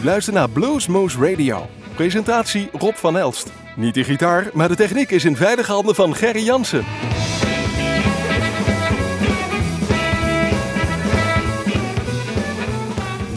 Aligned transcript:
U 0.00 0.04
luistert 0.04 0.36
naar 0.36 0.50
Bluesmoose 0.50 1.30
Radio. 1.30 1.66
Presentatie 1.94 2.68
Rob 2.72 2.94
van 2.94 3.18
Elst. 3.18 3.52
Niet 3.76 3.94
de 3.94 4.04
gitaar, 4.04 4.50
maar 4.54 4.68
de 4.68 4.76
techniek 4.76 5.10
is 5.10 5.24
in 5.24 5.36
veilige 5.36 5.72
handen 5.72 5.94
van 5.94 6.14
Gerry 6.14 6.44
Jansen. 6.44 6.84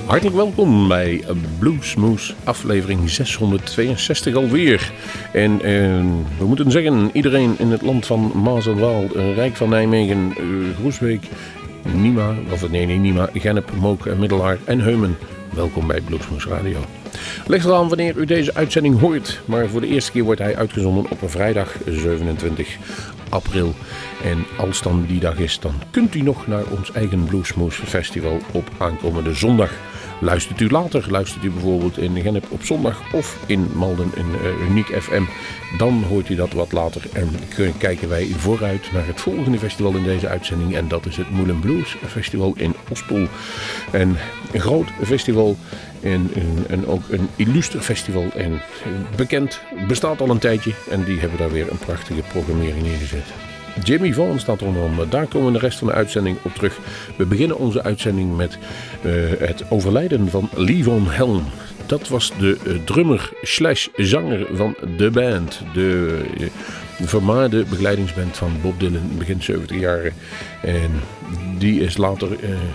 Hartelijk 0.06 0.36
welkom 0.36 0.88
bij 0.88 1.24
Bluesmoose 1.60 2.34
aflevering 2.44 3.10
662 3.10 4.36
alweer. 4.36 4.92
En 5.34 5.52
eh, 5.54 5.62
we 6.38 6.46
moeten 6.46 6.72
zeggen, 6.72 7.10
iedereen 7.14 7.56
in 7.58 7.72
het 7.72 7.82
land 7.82 8.06
van 8.06 8.32
Maas 8.44 8.68
en 8.68 8.80
Waal, 8.80 9.04
eh, 9.16 9.36
Rijk 9.36 9.56
van 9.56 9.70
Nijmegen, 9.70 10.34
eh, 10.38 10.78
Groesbeek, 10.80 11.24
Nima, 11.94 12.34
of 12.52 12.70
nee, 12.70 12.86
nee, 12.86 12.98
Nima, 12.98 13.30
Gennep, 13.34 13.72
Mook, 13.80 14.18
Middelaar 14.18 14.58
en 14.66 14.80
Heumen. 14.80 15.18
Welkom 15.56 15.88
bij 15.88 16.02
Bluesmoose 16.02 16.50
Radio. 16.50 16.80
Ligt 17.48 17.66
eraan 17.66 17.88
wanneer 17.88 18.18
u 18.18 18.26
deze 18.26 18.54
uitzending 18.54 19.00
hoort, 19.00 19.42
maar 19.46 19.68
voor 19.68 19.82
de 19.82 19.88
eerste 19.88 20.12
keer 20.12 20.24
wordt 20.24 20.40
hij 20.40 20.56
uitgezonden 20.56 21.06
op 21.10 21.22
een 21.22 21.30
vrijdag 21.30 21.76
27 21.86 22.78
april. 23.30 23.74
En 24.24 24.46
als 24.58 24.82
dan 24.82 25.06
die 25.08 25.20
dag 25.20 25.38
is, 25.38 25.60
dan 25.60 25.74
kunt 25.92 26.16
u 26.16 26.22
nog 26.22 26.48
naar 26.48 26.64
ons 26.70 26.92
eigen 26.92 27.24
Bluesmoose 27.24 27.86
Festival 27.86 28.40
op 28.52 28.70
aankomende 28.78 29.34
zondag. 29.34 29.72
Luistert 30.20 30.60
u 30.60 30.70
later, 30.70 31.06
luistert 31.12 31.44
u 31.44 31.52
bijvoorbeeld 31.52 31.98
in 31.98 32.22
Gennep 32.22 32.46
op 32.50 32.64
zondag 32.64 33.14
of 33.14 33.38
in 33.46 33.68
Malden 33.74 34.12
in 34.16 34.26
uh, 34.42 34.70
Uniek 34.70 34.88
FM, 35.02 35.24
dan 35.78 36.04
hoort 36.04 36.30
u 36.30 36.36
dat 36.36 36.54
wat 36.54 36.72
later. 36.72 37.02
En 37.14 37.30
kijken 37.78 38.10
wij 38.10 38.26
vooruit 38.26 38.92
naar 38.94 39.06
het 39.08 39.22
volgende 39.22 39.60
festival 39.60 39.96
in 39.96 40.04
deze 40.04 40.28
uitzending. 40.28 40.76
En 40.76 40.88
dat 40.88 41.06
is 41.06 41.18
het 41.18 41.32
Moulin 41.32 41.60
Blues 41.60 41.96
Festival 42.08 42.54
in 42.58 42.74
Ospel. 42.90 43.28
En 43.92 44.18
een 44.52 44.62
groot 44.62 44.88
festival 45.04 45.58
en, 46.02 46.86
ook 46.86 47.02
een 47.10 47.30
illuster 47.36 47.82
festival. 47.82 48.32
En 48.36 48.62
bekend, 49.16 49.60
bestaat 49.88 50.22
al 50.22 50.30
een 50.30 50.40
tijdje. 50.40 50.74
En 50.90 51.04
die 51.04 51.20
hebben 51.20 51.38
daar 51.38 51.52
weer 51.52 51.72
een 51.72 51.78
prachtige 51.78 52.22
programmering 52.22 52.84
neergezet. 52.84 53.43
Jimmy 53.84 54.14
Vaughan 54.14 54.40
staat 54.40 54.62
onder. 54.62 55.10
Daar 55.10 55.28
komen 55.28 55.48
we 55.48 55.60
de 55.60 55.66
rest 55.66 55.78
van 55.78 55.88
de 55.88 55.94
uitzending 55.94 56.38
op 56.44 56.54
terug. 56.54 56.80
We 57.18 57.26
beginnen 57.26 57.58
onze 57.58 57.84
uitzending 57.84 58.36
met 58.36 58.58
uh, 59.06 59.14
het 59.40 59.64
overlijden 59.70 60.30
van 60.30 60.50
Lee 60.56 60.84
Van 60.84 61.08
Helm. 61.08 61.44
Dat 61.86 62.08
was 62.08 62.32
de 62.40 62.58
uh, 62.64 62.76
drummer 62.86 63.32
slash 63.42 63.88
zanger 63.96 64.48
van 64.54 64.76
de 64.98 65.10
band. 65.10 65.62
De, 65.74 66.22
de 66.98 67.08
vermaarde 67.08 67.66
begeleidingsband 67.70 68.38
van 68.38 68.52
Bob 68.62 68.80
Dylan 68.80 69.18
begin 69.18 69.42
70 69.42 69.80
jaren. 69.80 70.14
En 70.62 70.92
die 71.58 71.82
is 71.82 71.98
later, 71.98 72.28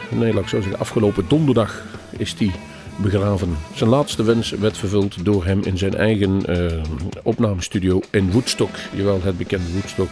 nee 0.09 0.35
laat 0.35 0.43
ik 0.43 0.49
zo 0.49 0.61
zeggen, 0.61 0.81
afgelopen 0.81 1.25
donderdag 1.29 1.83
is 2.11 2.37
die 2.37 2.53
begraven. 2.99 3.57
Zijn 3.75 3.91
laatste 3.91 4.23
wens 4.23 4.51
werd 4.51 4.79
vervuld 4.79 5.25
door 5.25 5.45
hem 5.45 5.61
in 5.63 5.79
zijn 5.79 5.95
eigen 5.95 6.43
uh, 6.49 6.83
opnamestudio 7.23 8.01
in 8.11 8.31
Woodstock. 8.31 8.75
Jawel, 8.95 9.21
het 9.23 9.39
bekende 9.39 9.73
Woodstock 9.73 10.09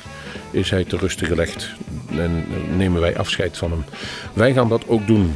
is 0.50 0.70
hij 0.70 0.84
te 0.84 0.96
rusten 0.96 1.26
gelegd. 1.26 1.70
En 2.10 2.44
nemen 2.76 3.00
wij 3.00 3.18
afscheid 3.18 3.56
van 3.56 3.70
hem. 3.70 3.84
Wij 4.32 4.52
gaan 4.52 4.68
dat 4.68 4.88
ook 4.88 5.06
doen. 5.06 5.34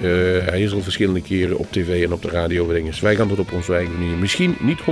Uh, 0.00 0.04
hij 0.44 0.62
is 0.62 0.72
al 0.72 0.82
verschillende 0.82 1.22
keren 1.22 1.58
op 1.58 1.72
tv 1.72 2.04
en 2.04 2.12
op 2.12 2.22
de 2.22 2.28
radio. 2.28 2.72
Dinges. 2.72 3.00
Wij 3.00 3.16
gaan 3.16 3.28
dat 3.28 3.38
op 3.38 3.52
onze 3.52 3.74
eigen 3.74 3.98
manier. 3.98 4.16
Misschien 4.16 4.56
niet 4.60 4.80
100% 4.80 4.84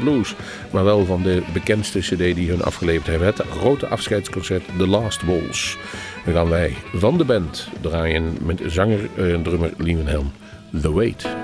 blues, 0.00 0.34
maar 0.70 0.84
wel 0.84 1.04
van 1.04 1.22
de 1.22 1.42
bekendste 1.52 1.98
CD 1.98 2.18
die 2.18 2.50
hun 2.50 2.62
afgeleverd 2.62 3.06
hebben. 3.06 3.26
Het 3.26 3.42
grote 3.50 3.86
afscheidsconcert 3.86 4.62
The 4.78 4.86
Last 4.86 5.22
Walls. 5.22 5.78
Dan 6.24 6.34
gaan 6.34 6.48
wij 6.48 6.76
van 6.94 7.18
de 7.18 7.24
band 7.24 7.68
draaien 7.80 8.36
met 8.44 8.60
zanger 8.66 9.08
en 9.16 9.38
uh, 9.38 9.42
drummer 9.42 9.72
Lievenhelm. 9.76 10.32
The 10.74 10.90
Wait. 10.90 11.43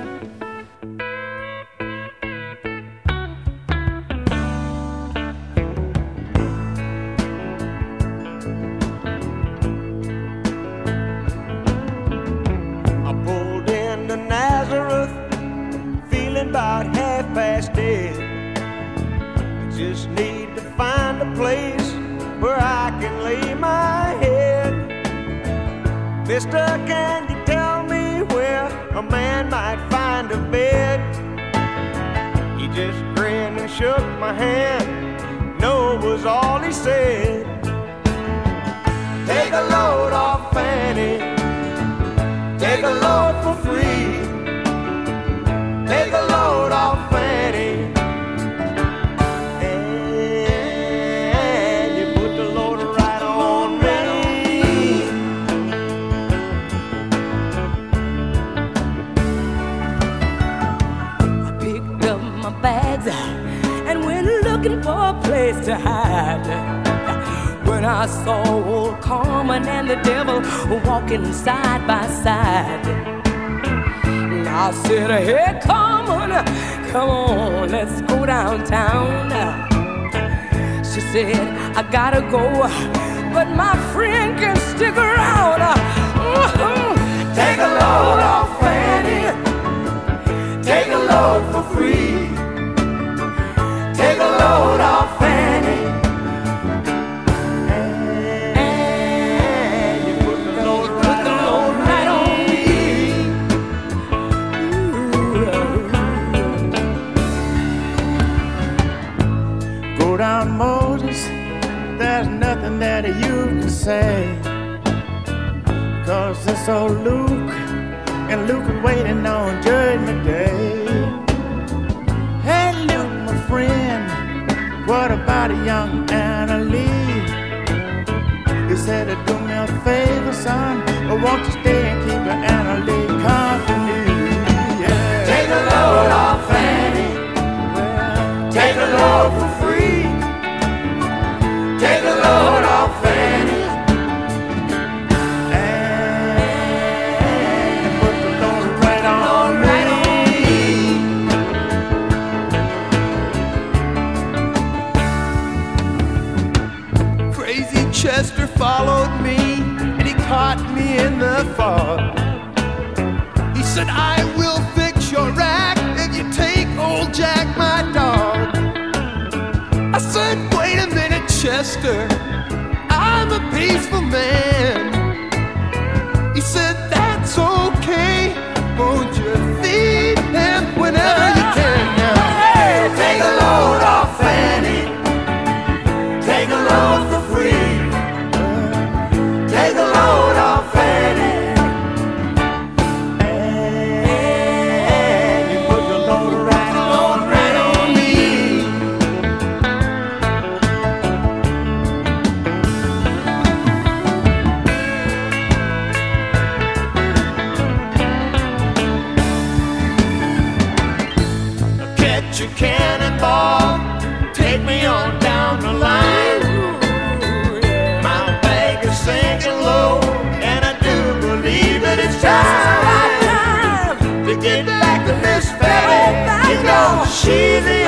She's 227.11 227.65
the 227.65 227.80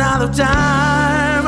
of 0.00 0.34
time. 0.36 1.44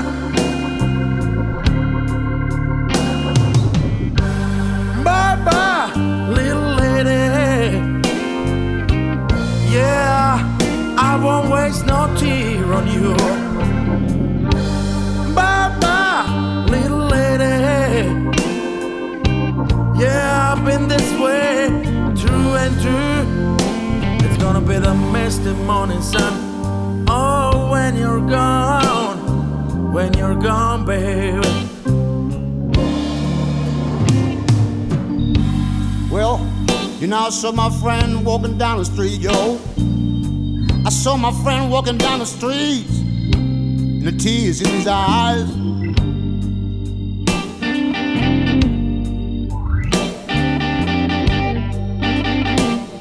Bye 5.05 5.37
bye, 5.45 5.93
little 6.29 6.75
lady. 6.75 7.79
Yeah, 9.73 10.39
I 10.99 11.21
won't 11.23 11.51
waste 11.51 11.87
no 11.87 12.13
tear 12.17 12.73
on 12.73 12.87
you. 12.89 13.15
Bye 15.35 15.77
bye, 15.81 16.67
little 16.69 17.07
lady. 17.07 18.09
Yeah, 19.97 20.55
I've 20.55 20.65
been 20.65 20.89
this 20.89 21.13
way 21.21 21.69
through 22.17 22.55
and 22.57 22.75
through. 22.81 24.27
It's 24.27 24.43
gonna 24.43 24.61
be 24.61 24.79
the 24.79 24.95
misty 24.95 25.53
morning 25.53 26.03
sun. 26.03 26.50
When 28.01 28.09
you're 28.09 28.31
gone, 28.31 29.93
when 29.93 30.15
you're 30.15 30.35
gone, 30.35 30.87
baby. 30.87 31.47
Well, 36.11 36.41
you 36.99 37.09
know, 37.09 37.19
I 37.19 37.29
saw 37.29 37.53
my 37.53 37.69
friend 37.69 38.25
walking 38.25 38.57
down 38.57 38.79
the 38.79 38.87
street, 38.87 39.21
yo. 39.21 39.61
I 40.87 40.89
saw 40.89 41.19
my 41.19 41.31
friend 41.43 41.71
walking 41.71 41.99
down 41.99 42.21
the 42.21 42.25
street, 42.25 42.89
and 42.89 44.03
the 44.03 44.13
tears 44.13 44.63
in 44.63 44.71
his 44.71 44.87
eyes. 44.87 45.47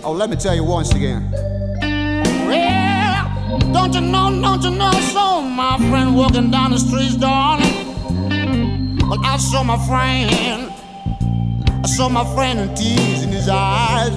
Oh, 0.04 0.12
let 0.12 0.30
me 0.30 0.36
tell 0.36 0.56
you 0.56 0.66
once 0.66 0.94
again. 0.94 1.49
Don't 3.74 3.94
you 3.94 4.02
know, 4.02 4.42
don't 4.42 4.64
you 4.64 4.72
know, 4.72 4.86
I 4.86 5.00
saw 5.14 5.42
my 5.42 5.78
friend 5.90 6.16
walking 6.16 6.50
down 6.50 6.72
the 6.72 6.80
streets, 6.80 7.16
darling. 7.16 7.98
Well, 9.08 9.24
I 9.24 9.38
saw 9.38 9.64
my 9.64 9.78
friend. 9.88 10.74
I 11.84 11.88
saw 11.88 12.10
my 12.10 12.26
friend 12.34 12.60
and 12.60 12.76
tears 12.76 13.24
in 13.24 13.30
his 13.30 13.48
eyes. 13.48 14.12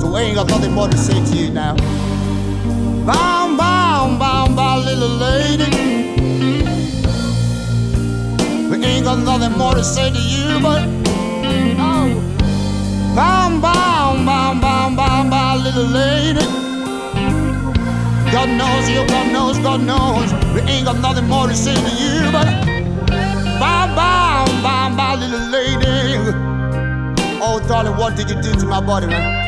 So 0.00 0.14
I 0.14 0.20
ain't 0.22 0.36
got 0.36 0.48
nothing 0.48 0.72
more 0.72 0.88
to 0.88 0.96
say 0.96 1.22
to 1.24 1.36
you 1.36 1.50
now. 1.50 1.76
Bound, 3.06 3.58
bound, 3.58 4.18
bound, 4.18 4.56
bound, 4.56 4.84
little 4.86 5.08
lady. 5.08 5.70
We 8.70 8.84
ain't 8.84 9.04
got 9.04 9.18
nothing 9.18 9.56
more 9.58 9.74
to 9.74 9.84
say 9.84 10.10
to 10.10 10.18
you, 10.18 10.60
but 10.60 10.93
bound, 13.14 13.62
bound, 13.62 14.26
bound, 14.26 14.60
bound, 14.60 14.96
bound, 14.96 15.30
bound, 15.30 15.64
little 15.64 15.86
lady. 15.86 16.44
God 18.32 18.48
knows 18.50 18.88
you, 18.90 19.06
God 19.06 19.32
knows, 19.32 19.58
God 19.58 19.80
knows. 19.80 20.32
We 20.54 20.60
ain't 20.70 20.86
got 20.86 20.98
nothing 21.00 21.28
more 21.28 21.46
to 21.46 21.54
say 21.54 21.74
to 21.74 21.90
you, 21.96 22.32
but. 22.32 22.74
Bye 23.60 23.86
bye, 23.94 24.44
bye 24.62 24.94
bye, 24.96 25.14
little 25.14 25.48
lady. 25.48 26.32
Oh, 27.40 27.64
darling, 27.68 27.96
what 27.96 28.16
did 28.16 28.28
you 28.28 28.42
do 28.42 28.52
to 28.52 28.66
my 28.66 28.80
body, 28.80 29.06
man? 29.06 29.43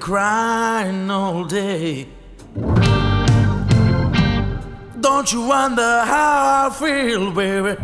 Crying 0.00 1.10
all 1.10 1.44
day. 1.44 2.08
Don't 5.00 5.30
you 5.32 5.46
wonder 5.46 6.04
how 6.04 6.68
I 6.68 6.74
feel, 6.74 7.30
baby? 7.30 7.76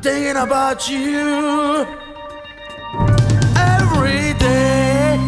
Thinking 0.00 0.36
about 0.36 0.88
you 0.88 1.86
every 3.56 4.32
day. 4.38 5.18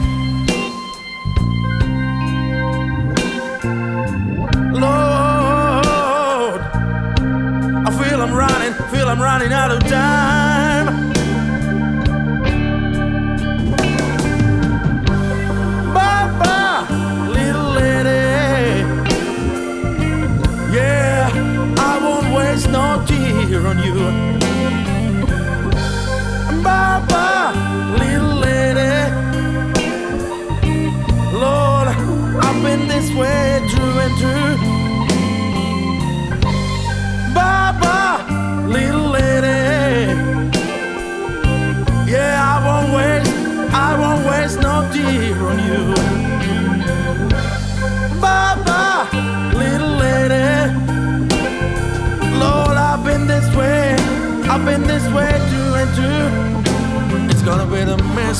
Lord, 4.73 6.61
I 7.87 7.90
feel 8.00 8.23
I'm 8.23 8.35
running, 8.35 8.73
feel 8.90 9.09
I'm 9.09 9.21
running 9.21 9.52
out 9.52 9.71
of 9.71 9.81
time. 9.88 10.48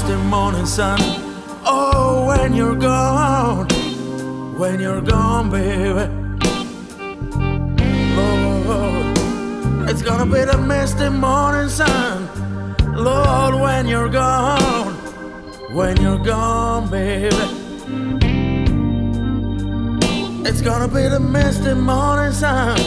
The 0.03 0.17
morning 0.19 0.67
sun. 0.67 0.99
Oh, 1.65 2.27
when 2.27 2.55
you're 2.55 2.77
gone, 2.77 3.69
when 4.59 4.81
you're 4.81 5.01
gone, 5.01 5.51
baby. 5.51 6.07
Lord, 8.17 9.19
it's 9.89 10.03
gonna 10.03 10.27
be 10.27 10.45
the 10.45 10.59
misty 10.59 11.09
morning 11.09 11.69
sun. 11.69 12.29
Lord, 12.95 13.55
when 13.61 13.87
you're 13.87 14.09
gone, 14.09 14.95
when 15.75 15.97
you're 16.01 16.25
gone, 16.25 16.91
baby. 16.91 17.37
It's 20.49 20.63
gonna 20.63 20.89
be 20.89 21.09
the 21.09 21.21
misty 21.21 21.75
morning 21.75 22.33
sun 22.33 22.79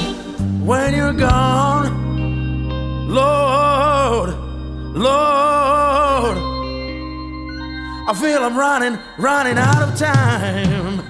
when 0.66 0.96
you're 0.96 1.14
gone. 1.14 1.88
Lord, 3.08 4.34
Lord, 4.96 5.71
I 8.12 8.14
feel 8.14 8.44
I'm 8.44 8.58
running, 8.58 9.00
running 9.18 9.58
out 9.58 9.82
of 9.82 9.98
time. 9.98 11.01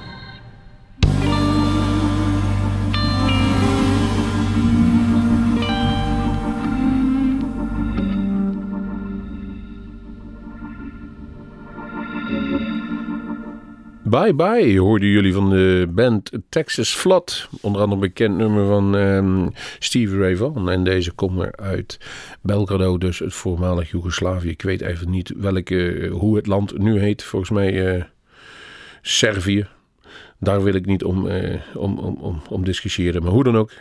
Bye 14.12 14.34
Bye 14.34 14.80
hoorden 14.80 15.08
jullie 15.08 15.34
van 15.34 15.50
de 15.50 15.88
band 15.90 16.32
Texas 16.50 16.94
Flood. 16.94 17.50
Onder 17.62 17.82
andere 17.82 18.02
bekend 18.02 18.38
nummer 18.38 18.68
van 18.68 18.96
ehm, 18.96 19.48
Stevie 19.80 20.18
Ray 20.18 20.36
Vaughan. 20.36 20.70
En 20.70 20.84
deze 20.84 21.12
komt 21.12 21.40
er 21.40 21.56
uit 21.56 22.00
Belgrado, 22.42 22.98
dus 22.98 23.20
het 23.20 23.34
voormalig 23.34 23.92
Joegoslavië. 23.92 24.50
Ik 24.50 24.62
weet 24.62 24.82
even 24.82 25.10
niet 25.10 25.34
welke, 25.38 26.10
hoe 26.12 26.36
het 26.36 26.48
land 26.48 26.78
nu 26.78 27.00
heet. 27.00 27.24
Volgens 27.24 27.52
mij 27.52 27.96
eh, 27.96 28.04
Servië. 29.02 29.68
Daar 30.40 30.64
wil 30.64 30.74
ik 30.74 30.86
niet 30.86 31.04
om, 31.04 31.28
eh, 31.28 31.60
om, 31.76 32.00
om, 32.00 32.18
om, 32.22 32.42
om 32.50 32.64
discussiëren. 32.64 33.24
Maar 33.24 33.32
hoe 33.32 33.44
dan 33.44 33.58
ook. 33.58 33.72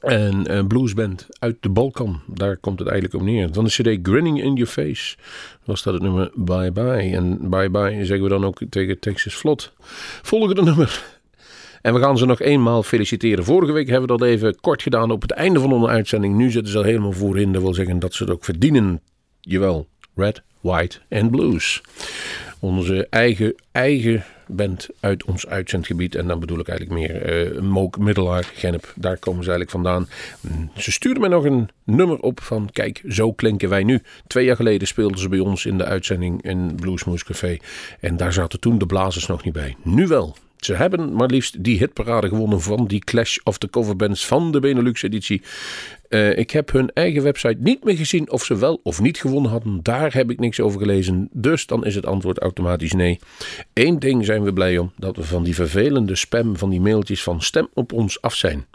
En 0.00 0.56
een 0.56 0.66
bluesband 0.66 1.26
uit 1.38 1.56
de 1.60 1.68
Balkan. 1.68 2.20
Daar 2.26 2.56
komt 2.56 2.78
het 2.78 2.88
eigenlijk 2.88 3.20
op 3.22 3.28
neer. 3.28 3.52
Dan 3.52 3.64
de 3.64 3.70
cd 3.70 4.08
Grinning 4.08 4.42
in 4.42 4.54
Your 4.54 4.66
Face. 4.66 5.16
Was 5.64 5.82
dat 5.82 5.94
het 5.94 6.02
nummer 6.02 6.30
Bye 6.34 6.72
Bye. 6.72 7.16
En 7.16 7.50
Bye 7.50 7.70
Bye 7.70 8.04
zeggen 8.04 8.22
we 8.22 8.28
dan 8.28 8.44
ook 8.44 8.60
tegen 8.70 8.98
Texas 8.98 9.34
Vlot. 9.34 9.72
Volgende 10.22 10.62
nummer. 10.62 11.18
En 11.82 11.94
we 11.94 12.00
gaan 12.00 12.18
ze 12.18 12.26
nog 12.26 12.40
eenmaal 12.40 12.82
feliciteren. 12.82 13.44
Vorige 13.44 13.72
week 13.72 13.88
hebben 13.88 14.08
we 14.08 14.16
dat 14.16 14.28
even 14.28 14.60
kort 14.60 14.82
gedaan 14.82 15.10
op 15.10 15.22
het 15.22 15.30
einde 15.30 15.60
van 15.60 15.72
onze 15.72 15.88
uitzending. 15.88 16.36
Nu 16.36 16.50
zitten 16.50 16.72
ze 16.72 16.78
al 16.78 16.84
helemaal 16.84 17.12
voorin. 17.12 17.52
Dat 17.52 17.62
wil 17.62 17.74
zeggen 17.74 17.98
dat 17.98 18.14
ze 18.14 18.22
het 18.22 18.32
ook 18.32 18.44
verdienen. 18.44 19.00
Jawel. 19.40 19.86
Red, 20.14 20.42
White 20.60 20.98
en 21.08 21.30
Blues. 21.30 21.82
Onze 22.60 23.06
eigen, 23.10 23.54
eigen 23.72 24.24
band 24.46 24.88
uit 25.00 25.24
ons 25.24 25.46
uitzendgebied. 25.46 26.14
En 26.14 26.26
dan 26.26 26.40
bedoel 26.40 26.58
ik 26.58 26.68
eigenlijk 26.68 27.00
meer 27.00 27.54
uh, 27.54 27.60
Mook, 27.60 27.98
Middelaar, 27.98 28.50
Gennep. 28.54 28.92
Daar 28.96 29.16
komen 29.16 29.44
ze 29.44 29.50
eigenlijk 29.50 29.70
vandaan. 29.70 30.08
Ze 30.76 30.92
stuurden 30.92 31.20
mij 31.20 31.30
nog 31.30 31.44
een 31.44 31.68
nummer 31.84 32.18
op 32.18 32.40
van... 32.40 32.68
Kijk, 32.72 33.02
zo 33.08 33.32
klinken 33.32 33.68
wij 33.68 33.82
nu. 33.82 34.02
Twee 34.26 34.44
jaar 34.44 34.56
geleden 34.56 34.88
speelden 34.88 35.18
ze 35.18 35.28
bij 35.28 35.38
ons 35.38 35.66
in 35.66 35.78
de 35.78 35.84
uitzending 35.84 36.42
in 36.42 36.74
Bluesmoose 36.74 37.24
Café. 37.24 37.56
En 38.00 38.16
daar 38.16 38.32
zaten 38.32 38.60
toen 38.60 38.78
de 38.78 38.86
blazers 38.86 39.26
nog 39.26 39.44
niet 39.44 39.54
bij. 39.54 39.76
Nu 39.82 40.06
wel. 40.06 40.36
Ze 40.56 40.74
hebben 40.74 41.12
maar 41.12 41.28
liefst 41.28 41.64
die 41.64 41.78
hitparade 41.78 42.28
gewonnen 42.28 42.60
van 42.60 42.86
die 42.86 43.00
Clash 43.04 43.38
of 43.44 43.58
the 43.58 43.70
Coverbands 43.70 44.26
van 44.26 44.52
de 44.52 44.60
Benelux-editie. 44.60 45.42
Uh, 46.10 46.38
ik 46.38 46.50
heb 46.50 46.72
hun 46.72 46.90
eigen 46.92 47.22
website 47.22 47.56
niet 47.58 47.84
meer 47.84 47.96
gezien 47.96 48.30
of 48.30 48.44
ze 48.44 48.56
wel 48.56 48.80
of 48.82 49.00
niet 49.00 49.18
gewonnen 49.18 49.50
hadden. 49.50 49.82
Daar 49.82 50.14
heb 50.14 50.30
ik 50.30 50.38
niks 50.38 50.60
over 50.60 50.80
gelezen. 50.80 51.28
Dus 51.32 51.66
dan 51.66 51.84
is 51.84 51.94
het 51.94 52.06
antwoord 52.06 52.38
automatisch 52.38 52.92
nee. 52.92 53.18
Eén 53.72 53.98
ding 53.98 54.24
zijn 54.24 54.42
we 54.42 54.52
blij 54.52 54.78
om: 54.78 54.92
dat 54.96 55.16
we 55.16 55.24
van 55.24 55.42
die 55.42 55.54
vervelende 55.54 56.14
spam 56.14 56.56
van 56.56 56.70
die 56.70 56.80
mailtjes 56.80 57.22
van 57.22 57.42
stem 57.42 57.68
op 57.74 57.92
ons 57.92 58.20
af 58.20 58.34
zijn. 58.34 58.66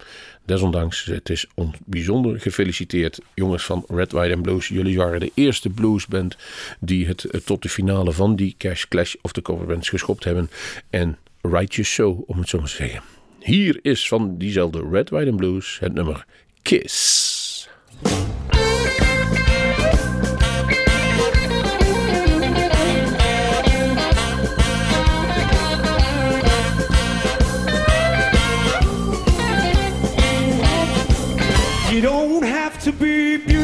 Desondanks, 0.46 1.06
het 1.06 1.30
is 1.30 1.48
ons 1.54 1.76
bijzonder 1.86 2.40
gefeliciteerd, 2.40 3.20
jongens 3.34 3.66
van 3.66 3.86
Red, 3.88 4.12
White 4.12 4.34
and 4.34 4.42
Blues. 4.42 4.68
Jullie 4.68 4.98
waren 4.98 5.20
de 5.20 5.32
eerste 5.34 5.70
bluesband 5.70 6.38
die 6.80 7.08
het 7.08 7.28
tot 7.46 7.62
de 7.62 7.70
finale 7.70 8.12
van 8.12 8.36
die 8.36 8.56
Cash 8.58 8.84
Clash 8.84 9.16
of 9.22 9.32
the 9.32 9.42
Coverbands 9.42 9.90
geschopt 9.90 10.24
hebben. 10.24 10.50
En 10.90 11.18
Righteous 11.42 11.90
Show, 11.90 12.24
om 12.30 12.40
het 12.40 12.50
zo 12.50 12.58
maar 12.58 12.68
te 12.68 12.76
zeggen. 12.76 13.02
Hier 13.40 13.80
is 13.82 14.08
van 14.08 14.38
diezelfde 14.38 14.88
Red, 14.92 15.10
White 15.10 15.30
and 15.30 15.38
Blues 15.38 15.80
het 15.80 15.94
nummer 15.94 16.26
Kiss. 16.66 17.68
You 31.92 32.02
don't 32.02 32.42
have 32.42 32.82
to 32.84 32.92
be 32.92 33.55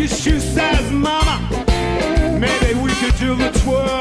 your 0.00 0.08
shoe 0.08 0.40
size, 0.40 0.90
mama. 0.90 1.46
Maybe 2.40 2.72
we 2.80 2.90
could 2.94 3.14
do 3.18 3.34
the 3.34 3.50
twirl. 3.60 3.99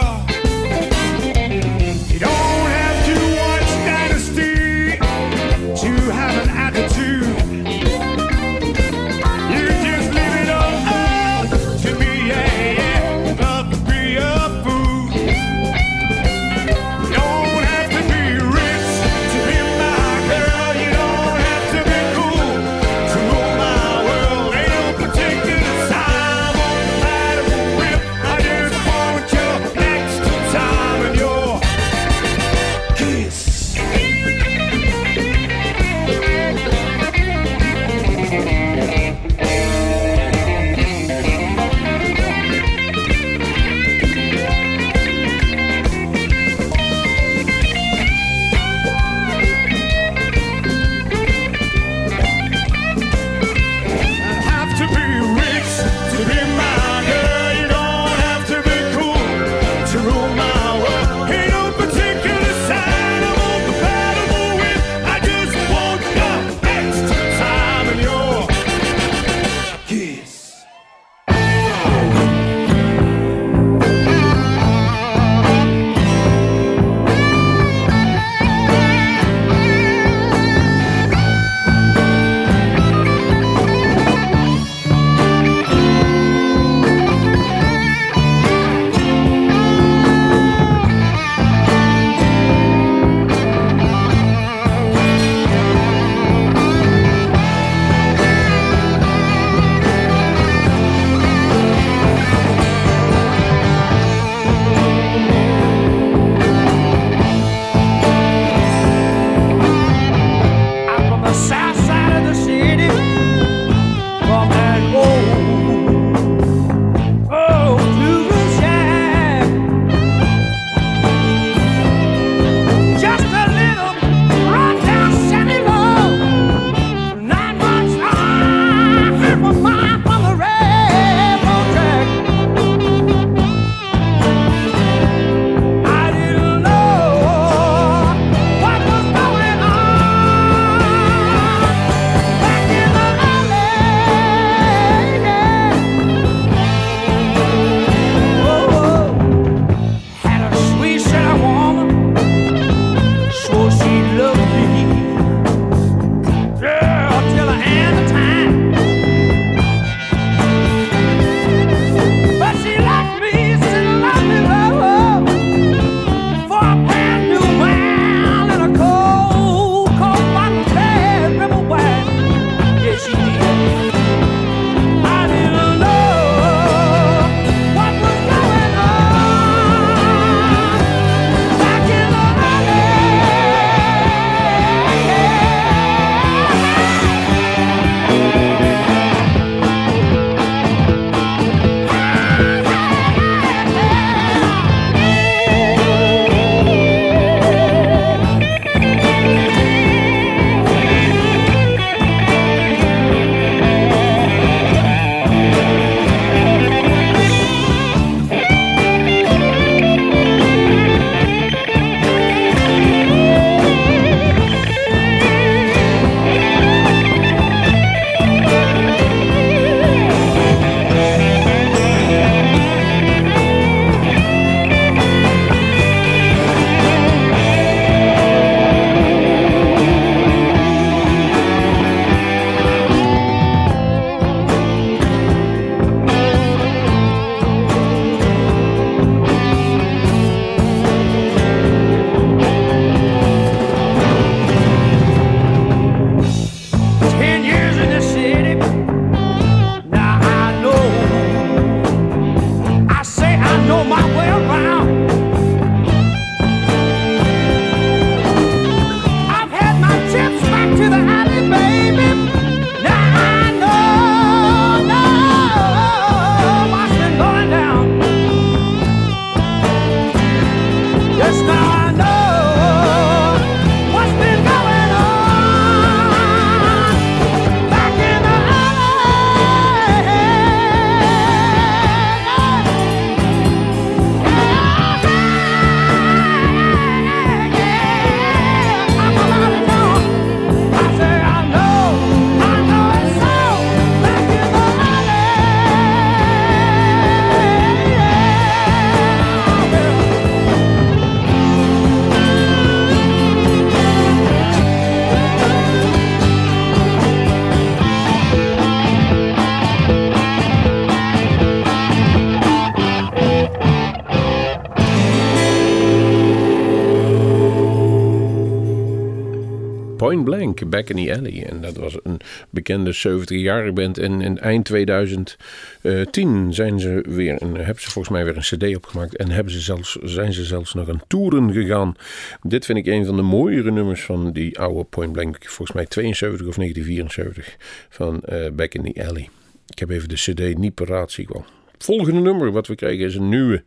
Back 320.66 320.90
in 320.90 321.06
the 321.06 321.16
Alley. 321.18 321.46
En 321.46 321.62
dat 321.62 321.76
was 321.76 321.98
een 322.04 322.20
bekende 322.50 322.96
70-jarige 322.96 323.72
band. 323.72 323.98
En, 323.98 324.22
in 324.22 324.40
eind 324.40 324.66
2010 324.66 326.54
zijn 326.54 326.80
ze 326.80 327.06
weer, 327.10 327.38
en 327.42 327.56
hebben 327.56 327.84
ze 327.84 327.92
volgens 327.92 328.14
mij 328.14 328.26
weer 328.26 328.36
een 328.36 328.42
cd 328.42 328.76
opgemaakt. 328.76 329.16
En 329.16 329.32
hebben 329.32 329.54
ze 329.54 329.60
zelfs, 329.60 329.98
zijn 330.04 330.34
ze 330.34 330.44
zelfs 330.44 330.74
nog 330.74 330.90
aan 330.90 331.02
toeren 331.08 331.54
gegaan. 331.54 331.96
Dit 332.42 332.66
vind 332.66 332.78
ik 332.78 332.86
een 332.86 333.06
van 333.06 333.16
de 333.16 333.22
mooiere 333.22 333.72
nummers 333.72 334.02
van 334.02 334.32
die 334.32 334.60
oude 334.60 334.84
Point 334.84 335.12
Blank. 335.12 335.38
Volgens 335.40 335.72
mij 335.72 335.86
72 335.86 336.48
of 336.48 336.56
1974 336.56 337.58
van 337.90 338.22
uh, 338.30 338.50
Back 338.52 338.74
in 338.74 338.94
the 338.94 339.08
Alley. 339.08 339.30
Ik 339.68 339.80
heb 339.80 339.90
even 339.90 340.10
de 340.10 340.16
cd 340.16 340.58
niet 340.58 340.74
paraat, 340.74 341.12
zie 341.12 341.24
ik 341.24 341.30
wel. 341.30 341.46
Het 341.72 341.84
volgende 341.84 342.20
nummer 342.20 342.52
wat 342.52 342.68
we 342.68 342.76
krijgen 342.76 343.06
is 343.06 343.16
een 343.16 343.30
nieuwe, 343.30 343.64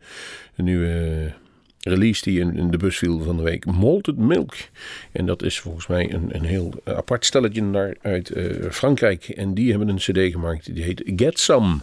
een 0.55 0.65
nieuwe 0.65 1.33
release 1.83 2.23
die 2.23 2.39
in, 2.39 2.71
de 2.71 2.77
bus 2.77 2.97
viel 2.97 3.19
van 3.19 3.37
de 3.37 3.43
week. 3.43 3.65
Malted 3.65 4.17
Milk. 4.17 4.53
En 5.11 5.25
dat 5.25 5.43
is 5.43 5.59
volgens 5.59 5.87
mij 5.87 6.13
een, 6.13 6.29
een 6.31 6.45
heel 6.45 6.73
apart 6.83 7.25
stelletje 7.25 7.71
daar 7.71 7.95
uit 8.01 8.35
uh, 8.35 8.69
Frankrijk. 8.71 9.29
En 9.29 9.53
die 9.53 9.69
hebben 9.69 9.89
een 9.89 9.95
cd 9.95 10.31
gemaakt. 10.31 10.75
Die 10.75 10.83
heet 10.83 11.03
Get 11.15 11.39
Some. 11.39 11.77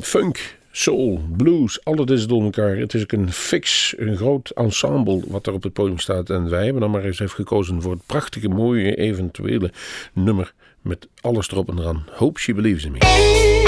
Funk, 0.00 0.58
soul, 0.70 1.20
blues, 1.36 1.84
alles 1.84 2.10
is 2.10 2.26
door 2.26 2.42
elkaar. 2.42 2.76
Het 2.76 2.94
is 2.94 3.02
ook 3.02 3.12
een 3.12 3.32
fix, 3.32 3.94
een 3.96 4.16
groot 4.16 4.50
ensemble 4.50 5.22
wat 5.26 5.44
daar 5.44 5.54
op 5.54 5.62
het 5.62 5.72
podium 5.72 5.98
staat. 5.98 6.30
En 6.30 6.50
wij 6.50 6.64
hebben 6.64 6.82
dan 6.82 6.90
maar 6.90 7.04
eens 7.04 7.20
even 7.20 7.34
gekozen 7.34 7.82
voor 7.82 7.92
het 7.92 8.06
prachtige, 8.06 8.48
mooie, 8.48 8.96
eventuele 8.96 9.72
nummer 10.12 10.52
met 10.82 11.08
alles 11.20 11.50
erop 11.50 11.68
en 11.68 11.78
eraan. 11.78 12.06
Hope 12.10 12.40
She 12.40 12.54
Believes 12.54 12.84
in 12.84 12.92
Me. 12.92 13.67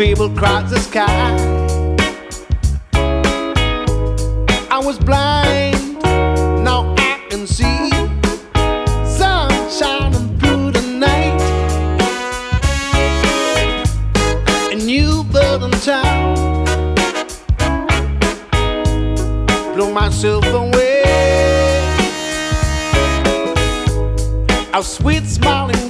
People 0.00 0.30
crowd 0.30 0.66
the 0.70 0.78
sky. 0.78 1.36
I 4.70 4.78
was 4.82 4.98
blind, 4.98 6.02
now 6.64 6.94
I 6.96 7.20
can 7.28 7.46
see. 7.46 7.90
Sun 9.04 9.50
shining 9.70 10.38
through 10.38 10.70
the 10.70 10.80
night. 11.06 11.42
A 14.72 14.74
new 14.74 15.22
bird 15.24 15.64
in 15.64 15.70
town. 15.82 16.64
Blow 19.74 19.92
myself 19.92 20.46
away. 20.46 21.02
A 24.72 24.82
sweet 24.82 25.26
smiling 25.26 25.89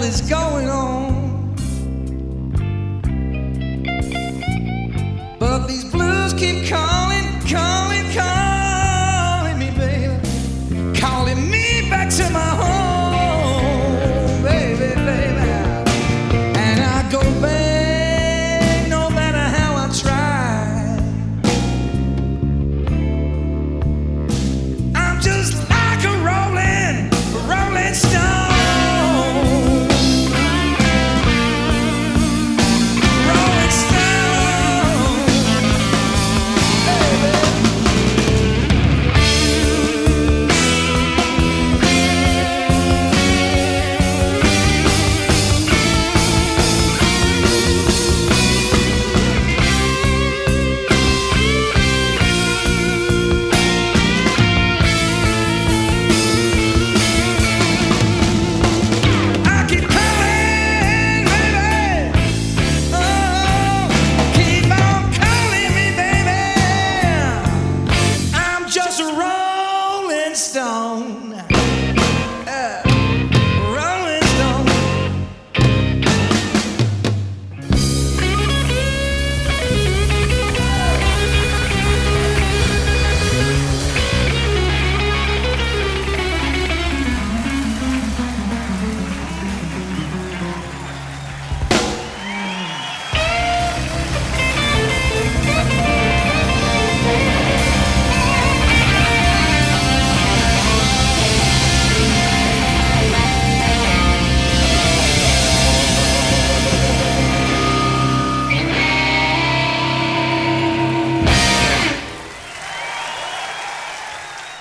hell 0.00 0.08
is 0.08 0.20
going 0.22 0.68
on. 0.68 1.54
But 5.38 5.66
these 5.66 5.84
blues 5.84 6.32
keep 6.34 6.68
calling, 6.68 6.99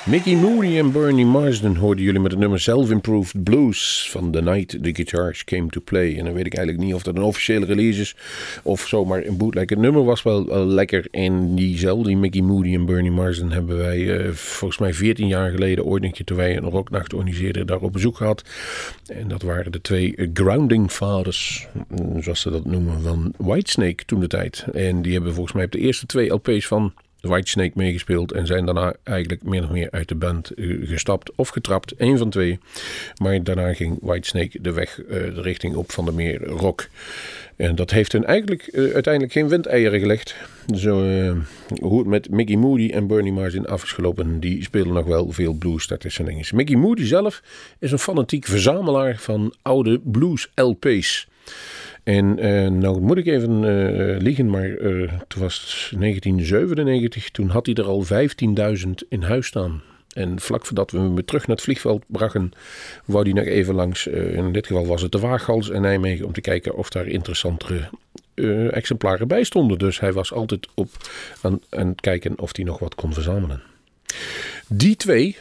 Mickey 0.10 0.36
Moody 0.36 0.78
en 0.78 0.92
Bernie 0.92 1.26
Marsden 1.26 1.76
hoorden 1.76 2.04
jullie 2.04 2.20
met 2.20 2.32
het 2.32 2.40
nummer 2.40 2.60
Self-Improved 2.60 3.44
Blues 3.44 4.10
van 4.12 4.32
The 4.32 4.42
Night 4.42 4.70
the 4.84 4.94
Guitars 4.94 5.44
Came 5.44 5.68
to 5.68 5.82
Play. 5.82 6.18
En 6.18 6.26
dan 6.26 6.34
weet 6.34 6.46
ik 6.46 6.56
eigenlijk 6.56 6.86
niet 6.86 6.96
of 6.96 7.04
dat 7.04 7.16
een 7.16 7.22
officiële 7.22 7.66
release 7.66 8.02
is 8.02 8.16
of 8.64 8.88
zomaar 8.88 9.26
een 9.26 9.38
bootleg. 9.38 9.70
Het 9.70 9.80
nummer 9.80 10.04
was 10.04 10.24
wel, 10.24 10.66
lekker 10.66 11.08
en 11.12 11.56
diezelfde 11.56 12.16
Mickey 12.16 12.42
Moody 12.42 12.74
en 12.74 12.86
Bernie 12.86 13.12
Marsden 13.12 13.52
hebben 13.52 13.78
wij 13.78 14.18
eh, 14.18 14.32
volgens 14.32 14.80
mij 14.80 14.94
14 14.94 15.28
jaar 15.28 15.52
geleden 15.52 15.86
ooit 15.86 16.04
een 16.04 16.12
keer 16.12 16.26
toen 16.26 16.38
wij 16.38 16.58
een 16.58 16.70
rocknacht 16.70 17.14
organiseerden 17.14 17.68
daar 17.68 17.82
op 17.82 17.94
bezoek 17.94 18.18
gehad. 18.18 18.44
En 19.08 19.28
dat 19.28 19.42
waren 19.42 19.72
de 19.72 19.82
twee 19.82 20.30
grounding 20.34 20.92
fathers, 20.92 21.68
mm, 21.88 22.24
zoals 22.24 22.42
ze 22.42 22.50
dat 22.52 22.66
noemen, 22.66 23.02
van 23.02 23.34
Whitesnake 23.38 24.06
toen 24.06 24.20
de 24.20 24.28
tijd. 24.28 24.66
En 24.74 25.02
die 25.02 25.14
hebben 25.14 25.34
volgens 25.34 25.56
mij 25.56 25.66
op 25.66 25.72
de 25.72 25.80
eerste 25.80 26.06
twee 26.06 26.30
LP's 26.30 26.68
van 26.68 26.94
Whitesnake 27.22 27.72
meegespeeld 27.76 28.32
en 28.32 28.48
zijn 28.48 28.66
daarna 28.66 28.94
eigenlijk 29.04 29.44
meer 29.44 29.64
of 29.64 29.70
meer 29.70 29.92
uit 29.92 30.08
de 30.08 30.16
band 30.16 30.50
eh, 30.50 30.88
gestapt 30.88 31.32
of 31.36 31.50
getrapt. 31.50 31.94
Eén 31.98 32.18
van 32.18 32.30
twee. 32.30 32.60
Maar 33.22 33.44
daarna 33.44 33.74
ging 33.74 33.98
Whitesnake 34.02 34.62
de 34.62 34.72
weg, 34.72 35.02
eh, 35.02 35.08
de 35.10 35.42
richting 35.42 35.76
op 35.76 35.92
van 35.92 36.06
de 36.06 36.12
meer 36.12 36.46
rock. 36.46 36.88
En 37.56 37.76
dat 37.76 37.92
heeft 37.92 38.12
hun 38.12 38.26
eigenlijk 38.26 38.68
eh, 38.68 38.94
uiteindelijk 38.94 39.34
geen 39.34 39.50
windeieren 39.50 40.00
gelegd. 40.00 40.36
Zo, 40.76 41.02
hoe 41.82 42.00
het 42.00 42.08
met 42.08 42.30
Mickey 42.30 42.56
Moody 42.56 42.90
en 42.90 43.08
Bernie 43.08 43.34
Marsden 43.34 43.68
af 43.68 43.84
is 43.84 43.92
gelopen, 43.92 44.40
die 44.40 44.64
spelen 44.64 44.94
nog 44.94 45.06
wel 45.06 45.32
veel 45.32 45.54
blues. 45.54 45.88
Dat 45.88 46.06
is 46.06 46.14
zijn 46.14 46.28
ding. 46.28 46.52
Mickey 46.52 46.76
Moody 46.76 47.06
zelf 47.06 47.42
is 47.80 47.92
een 47.92 48.00
fanatiek 48.00 48.46
verzamelaar 48.46 49.18
van 49.18 49.54
oude 49.62 50.00
blues 50.04 50.52
LP's. 50.56 51.28
En 52.04 52.40
eh, 52.40 52.68
nou 52.68 53.02
moet 53.02 53.18
ik 53.18 53.26
even 53.26 53.64
eh, 53.64 54.22
liegen, 54.22 54.50
maar 54.50 54.70
eh, 54.70 55.12
toen 55.28 55.42
was 55.42 55.88
het 55.90 56.00
1997, 56.00 57.30
toen 57.30 57.50
had 57.50 57.66
hij 57.66 57.76
er 57.76 57.86
al 57.86 58.06
15.000 58.06 58.90
in 59.10 59.22
huis 59.22 59.48
staan. 59.48 59.82
En 60.10 60.40
vlak 60.40 60.66
voordat 60.66 60.92
we 60.92 60.98
hem 60.98 61.14
weer 61.14 61.26
terug 61.26 61.48
naar 61.48 61.56
het 61.56 61.66
vliegveld 61.66 62.04
brachten, 62.08 62.52
wou 63.06 63.24
hij 63.24 63.34
nog 63.34 63.46
even 63.46 63.76
langs, 63.76 64.08
in 64.08 64.52
dit 64.52 64.68
geval 64.68 64.86
was 64.86 65.02
het 65.02 65.12
de 65.12 65.20
Waaghals 65.20 65.70
in 65.70 65.82
Nijmegen, 65.82 66.26
om 66.26 66.34
te 66.34 66.42
kijken 66.42 66.76
of 66.76 66.90
daar 66.90 67.08
interessantere 67.08 67.90
exemplaren 68.72 69.28
bij 69.28 69.44
stonden. 69.44 69.78
Dus 69.78 70.00
hij 70.00 70.14
was 70.14 70.34
altijd 70.34 70.68
op 70.74 70.90
aan 71.42 71.60
het 71.70 72.02
kijken 72.02 72.40
of 72.40 72.56
hij 72.56 72.66
nog 72.66 72.80
wat 72.80 72.96
kon 72.96 73.14
verzamelen. 73.14 73.62
Die 74.68 74.96
twee, 74.96 75.38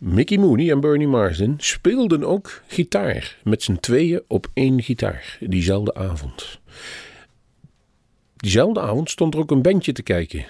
Mickey 0.00 0.38
Mooney 0.38 0.70
en 0.70 0.80
Bernie 0.80 1.06
Marsden 1.06 1.54
speelden 1.58 2.24
ook 2.24 2.62
gitaar. 2.66 3.36
Met 3.44 3.62
z'n 3.62 3.76
tweeën 3.76 4.22
op 4.26 4.50
één 4.54 4.82
gitaar. 4.82 5.38
Diezelfde 5.40 5.94
avond. 5.94 6.60
Diezelfde 8.36 8.80
avond 8.80 9.10
stond 9.10 9.34
er 9.34 9.40
ook 9.40 9.50
een 9.50 9.62
bandje 9.62 9.92
te 9.92 10.02
kijken. 10.02 10.46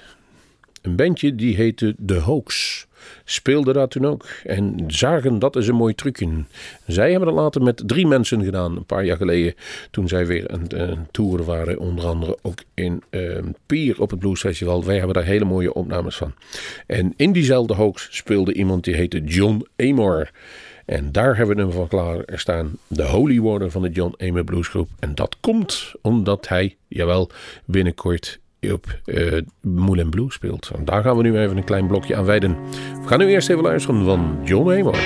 Een 0.82 0.96
bandje 0.96 1.34
die 1.34 1.54
heette 1.54 1.96
The 2.06 2.18
Hoax. 2.18 2.86
Speelde 3.30 3.72
daar 3.72 3.88
toen 3.88 4.06
ook. 4.06 4.28
En 4.44 4.84
zagen 4.86 5.38
dat 5.38 5.56
is 5.56 5.68
een 5.68 5.74
mooi 5.74 5.94
trucje. 5.94 6.28
Zij 6.86 7.10
hebben 7.10 7.28
dat 7.28 7.36
later 7.36 7.62
met 7.62 7.82
drie 7.86 8.06
mensen 8.06 8.44
gedaan. 8.44 8.76
Een 8.76 8.84
paar 8.84 9.04
jaar 9.04 9.16
geleden. 9.16 9.54
Toen 9.90 10.08
zij 10.08 10.26
weer 10.26 10.50
een, 10.50 10.90
een 10.90 11.06
tour 11.10 11.44
waren. 11.44 11.78
Onder 11.78 12.06
andere 12.06 12.38
ook 12.42 12.58
in 12.74 13.02
eh, 13.10 13.38
Pier 13.66 14.00
op 14.00 14.10
het 14.10 14.18
Blues 14.18 14.40
Festival. 14.40 14.84
Wij 14.84 14.96
hebben 14.96 15.14
daar 15.14 15.24
hele 15.24 15.44
mooie 15.44 15.74
opnames 15.74 16.16
van. 16.16 16.32
En 16.86 17.14
in 17.16 17.32
diezelfde 17.32 17.74
Hoax 17.74 18.08
speelde 18.10 18.52
iemand 18.52 18.84
die 18.84 18.94
heette 18.94 19.20
John 19.24 19.66
Amor. 19.76 20.30
En 20.84 21.12
daar 21.12 21.36
hebben 21.36 21.56
we 21.56 21.62
hem 21.62 21.72
van 21.72 21.88
klaar 21.88 22.22
staan. 22.26 22.78
De 22.86 23.04
Holy 23.04 23.40
Water 23.40 23.70
van 23.70 23.82
de 23.82 23.90
John 23.90 24.14
Amor 24.18 24.44
Bluesgroep. 24.44 24.88
En 24.98 25.14
dat 25.14 25.36
komt 25.40 25.92
omdat 26.02 26.48
hij, 26.48 26.76
jawel, 26.88 27.30
binnenkort 27.64 28.40
op 28.60 29.00
uh, 29.06 29.40
Moulin 29.60 30.10
Blue 30.10 30.32
speelt. 30.32 30.70
Daar 30.84 31.02
gaan 31.02 31.16
we 31.16 31.22
nu 31.22 31.38
even 31.38 31.56
een 31.56 31.64
klein 31.64 31.86
blokje 31.86 32.16
aan 32.16 32.24
wijden. 32.24 32.56
We 33.02 33.08
gaan 33.08 33.18
nu 33.18 33.26
eerst 33.26 33.50
even 33.50 33.62
luisteren 33.62 34.04
van 34.04 34.38
John 34.44 34.70
Amor. 34.70 34.98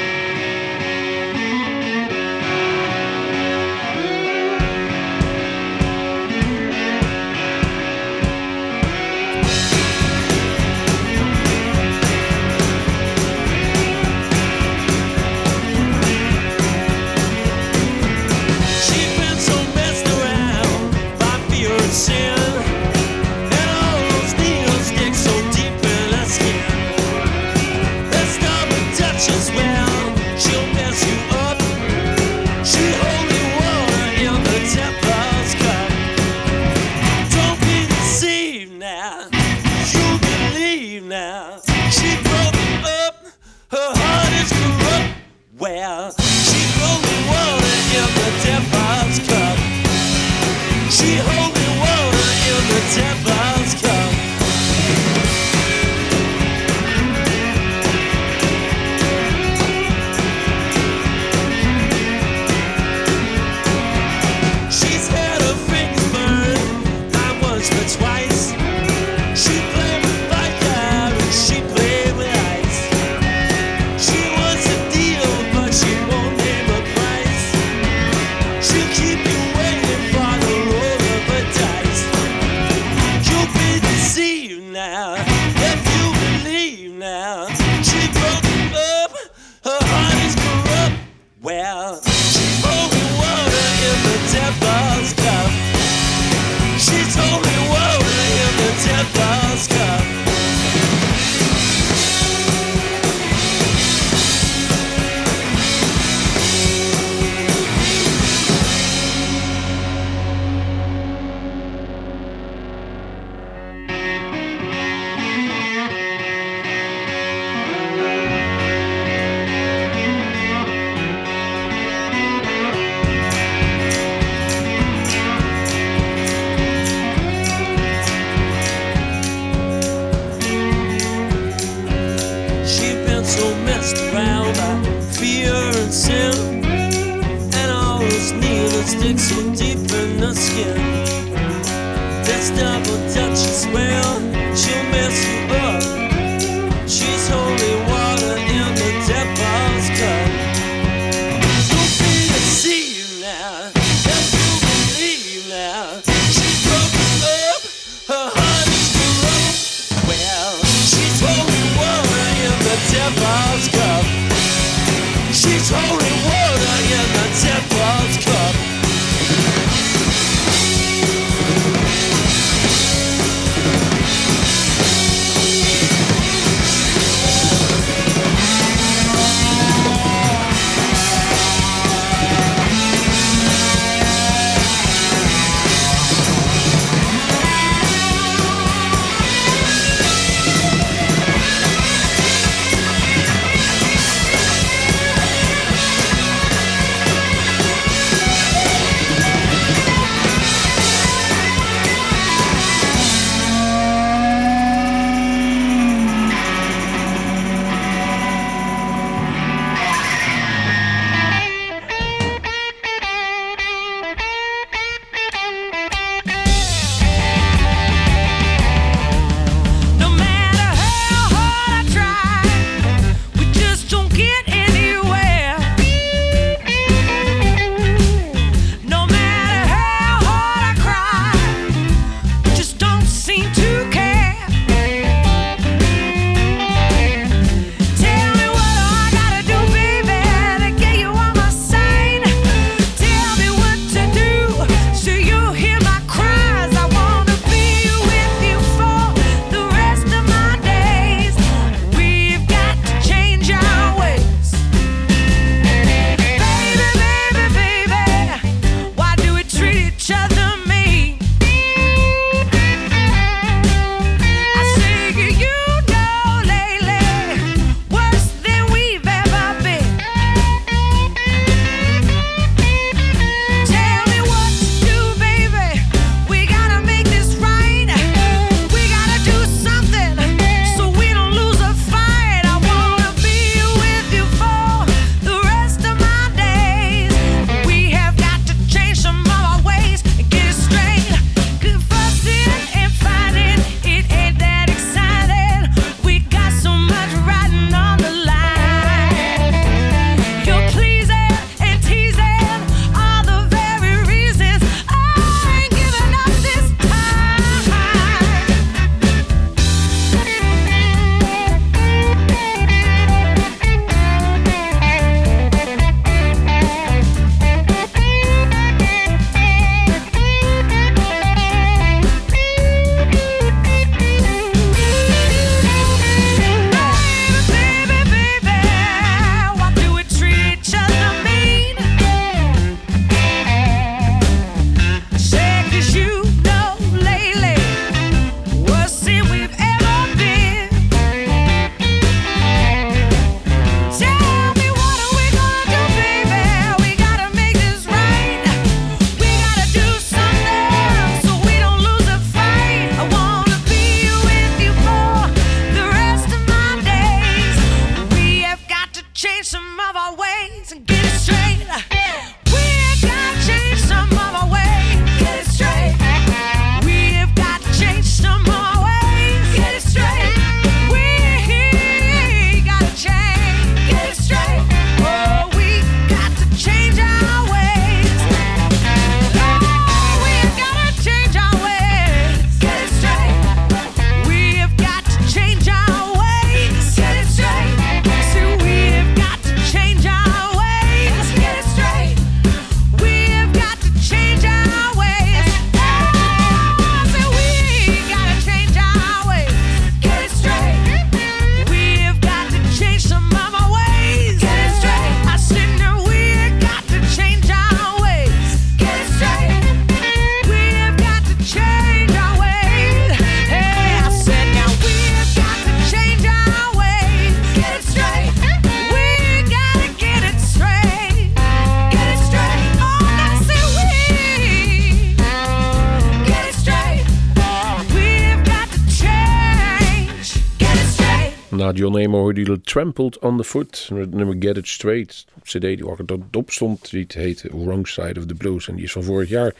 John 431.74 431.96
Amo 431.96 432.18
hoorde 432.18 432.40
je 432.40 432.60
Trampled 432.60 433.18
on 433.18 433.36
the 433.36 433.44
Foot. 433.44 433.90
Het 433.94 434.14
nummer 434.14 434.36
Get 434.38 434.56
It 434.56 434.68
Straight. 434.68 435.24
CD 435.42 435.60
die 435.60 435.86
ook 435.86 436.00
op 436.32 436.50
stond. 436.50 436.90
Die 436.90 437.06
heet 437.08 437.44
Wrong 437.50 437.88
Side 437.88 438.20
of 438.20 438.26
the 438.26 438.34
Blues. 438.34 438.68
En 438.68 438.74
die 438.74 438.84
is 438.84 438.92
van 438.92 439.02
vorig 439.02 439.28
jaar. 439.28 439.54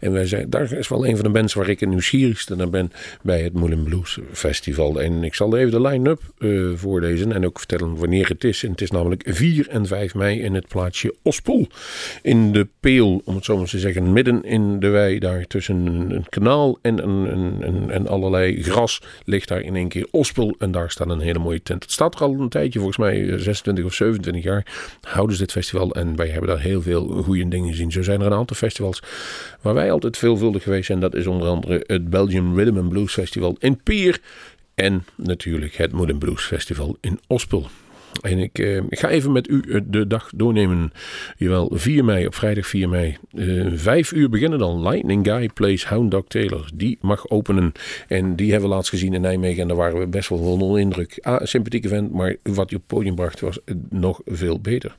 En 0.00 0.12
wij 0.12 0.26
zijn, 0.26 0.50
daar 0.50 0.72
is 0.72 0.88
wel 0.88 1.06
een 1.06 1.16
van 1.16 1.24
de 1.24 1.30
bands 1.30 1.54
waar 1.54 1.68
ik 1.68 1.80
het 1.80 1.88
nieuwsgierigste 1.88 2.56
naar 2.56 2.70
ben. 2.70 2.92
Bij 3.22 3.42
het 3.42 3.52
Moulin 3.52 3.82
Blues 3.82 4.18
Festival. 4.32 5.00
En 5.00 5.24
ik 5.24 5.34
zal 5.34 5.56
even 5.56 5.70
de 5.70 5.88
line-up 5.88 6.20
eh, 6.38 6.50
voorlezen. 6.74 7.32
En 7.32 7.46
ook 7.46 7.58
vertellen 7.58 7.96
wanneer 7.96 8.28
het 8.28 8.44
is. 8.44 8.64
En 8.64 8.70
het 8.70 8.80
is 8.80 8.90
namelijk 8.90 9.22
4 9.26 9.68
en 9.68 9.86
5 9.86 10.14
mei 10.14 10.40
in 10.40 10.54
het 10.54 10.68
plaatsje 10.68 11.14
Ospel. 11.22 11.66
In 12.22 12.52
de 12.52 12.68
Peel, 12.80 13.22
om 13.24 13.34
het 13.34 13.44
zo 13.44 13.56
maar 13.56 13.66
te 13.66 13.78
zeggen. 13.78 14.12
Midden 14.12 14.44
in 14.44 14.80
de 14.80 14.88
wei 14.88 15.18
daar 15.18 15.46
tussen 15.46 15.86
een, 15.86 16.26
kanaal 16.28 16.78
en, 16.82 17.02
een, 17.02 17.66
een, 17.66 17.90
en 17.90 18.06
allerlei 18.06 18.62
gras. 18.62 19.02
Ligt 19.24 19.48
daar 19.48 19.60
in 19.60 19.76
één 19.76 19.88
keer 19.88 20.06
Ospel. 20.10 20.54
En 20.58 20.70
daar 20.70 20.90
staat 20.90 21.10
een 21.10 21.20
hele 21.20 21.38
mooie 21.38 21.57
Het 21.62 21.84
staat 21.92 22.14
er 22.14 22.20
al 22.20 22.40
een 22.40 22.48
tijdje, 22.48 22.78
volgens 22.78 22.98
mij 22.98 23.38
26 23.38 23.84
of 23.84 23.94
27 23.94 24.42
jaar. 24.42 24.66
Houden 25.00 25.36
ze 25.36 25.42
dit 25.42 25.52
festival. 25.52 25.92
En 25.92 26.16
wij 26.16 26.28
hebben 26.28 26.48
daar 26.48 26.60
heel 26.60 26.82
veel 26.82 27.06
goede 27.06 27.48
dingen 27.48 27.68
gezien. 27.68 27.92
Zo 27.92 28.02
zijn 28.02 28.20
er 28.20 28.26
een 28.26 28.38
aantal 28.38 28.56
festivals 28.56 29.02
waar 29.60 29.74
wij 29.74 29.92
altijd 29.92 30.16
veelvuldig 30.16 30.62
geweest 30.62 30.86
zijn. 30.86 31.00
Dat 31.00 31.14
is 31.14 31.26
onder 31.26 31.48
andere 31.48 31.84
het 31.86 32.10
Belgium 32.10 32.56
Rhythm 32.56 32.78
and 32.78 32.88
Blues 32.88 33.12
Festival 33.12 33.56
in 33.58 33.82
Pier. 33.82 34.20
En 34.74 35.04
natuurlijk 35.14 35.74
het 35.74 35.92
Modern 35.92 36.18
Blues 36.18 36.44
Festival 36.44 36.96
in 37.00 37.20
Ospel. 37.26 37.68
En 38.20 38.38
ik, 38.38 38.58
eh, 38.58 38.76
ik 38.76 38.98
ga 38.98 39.08
even 39.08 39.32
met 39.32 39.48
u 39.48 39.60
eh, 39.60 39.80
de 39.86 40.06
dag 40.06 40.30
doornemen. 40.34 40.92
Jawel, 41.36 41.70
4 41.74 42.04
mei, 42.04 42.26
op 42.26 42.34
vrijdag 42.34 42.66
4 42.66 42.88
mei. 42.88 43.16
Eh, 43.34 44.12
uur 44.12 44.28
beginnen 44.28 44.58
dan. 44.58 44.82
Lightning 44.82 45.26
Guy 45.26 45.48
plays 45.48 45.86
Hound 45.86 46.10
Dog 46.10 46.24
Taylor. 46.28 46.70
Die 46.74 46.98
mag 47.00 47.28
openen. 47.28 47.72
En 48.08 48.36
die 48.36 48.50
hebben 48.50 48.68
we 48.68 48.74
laatst 48.74 48.90
gezien 48.90 49.14
in 49.14 49.20
Nijmegen. 49.20 49.62
En 49.62 49.68
daar 49.68 49.76
waren 49.76 49.98
we 49.98 50.06
best 50.06 50.28
wel 50.28 50.38
onder 50.38 50.78
indruk. 50.78 51.18
Ah, 51.20 51.40
sympathieke 51.42 51.88
vent, 51.88 52.12
maar 52.12 52.36
wat 52.42 52.70
hij 52.70 52.78
op 52.78 52.84
het 52.86 52.86
podium 52.86 53.14
bracht 53.14 53.40
was 53.40 53.64
eh, 53.64 53.74
nog 53.90 54.20
veel 54.24 54.60
beter. 54.60 54.96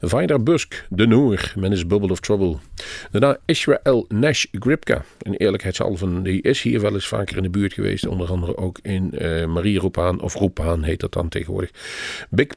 Vaidar 0.00 0.42
Busk, 0.42 0.86
De 0.88 1.06
Noor, 1.06 1.52
met 1.56 1.70
his 1.70 1.86
Bubble 1.86 2.10
of 2.10 2.20
Trouble. 2.20 2.56
Daarna 3.10 3.36
Israel 3.44 4.04
Nash 4.08 4.44
Gripka. 4.52 5.04
Een 5.22 5.34
eerlijkheidshalve, 5.34 6.22
die 6.22 6.42
is 6.42 6.62
hier 6.62 6.80
wel 6.80 6.94
eens 6.94 7.08
vaker 7.08 7.36
in 7.36 7.42
de 7.42 7.50
buurt 7.50 7.72
geweest. 7.72 8.06
Onder 8.06 8.30
andere 8.30 8.56
ook 8.56 8.78
in 8.82 9.12
eh 9.12 9.46
Marie 9.46 9.78
Roepaan, 9.78 10.20
of 10.20 10.34
Roepaan 10.34 10.82
heet 10.82 11.00
dat 11.00 11.12
dan 11.12 11.28
tegenwoordig. 11.28 11.70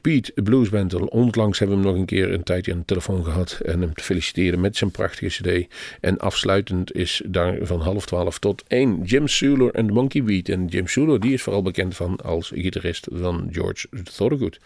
Pete 0.00 0.42
Bluesband. 0.42 0.94
Onlangs 0.94 1.58
hebben 1.58 1.76
we 1.76 1.82
hem 1.82 1.92
nog 1.92 2.00
een 2.00 2.06
keer 2.06 2.32
een 2.32 2.42
tijdje 2.42 2.72
aan 2.72 2.78
de 2.78 2.84
telefoon 2.84 3.24
gehad. 3.24 3.60
En 3.64 3.80
hem 3.80 3.94
te 3.94 4.04
feliciteren 4.04 4.60
met 4.60 4.76
zijn 4.76 4.90
prachtige 4.90 5.42
cd. 5.42 5.74
En 6.00 6.18
afsluitend 6.18 6.94
is 6.94 7.22
daar 7.26 7.58
van 7.62 7.80
half 7.80 8.06
twaalf 8.06 8.38
tot 8.38 8.62
één 8.66 9.02
Jim 9.02 9.28
Suler 9.28 9.70
en 9.74 9.86
de 9.86 9.92
Monkey 9.92 10.22
Beat. 10.22 10.48
En 10.48 10.66
Jim 10.66 10.86
Suler 10.86 11.20
die 11.20 11.32
is 11.32 11.42
vooral 11.42 11.62
bekend 11.62 11.96
van 11.96 12.16
als 12.16 12.52
gitarist 12.54 13.06
van 13.12 13.48
George 13.52 13.86
Thorogood. 14.16 14.60